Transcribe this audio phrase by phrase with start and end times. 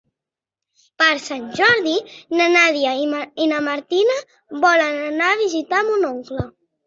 [1.01, 1.91] Per Sant Jordi
[2.39, 2.93] na Nàdia
[3.45, 4.17] i na Martina
[4.65, 6.47] volen anar a visitar mon oncle.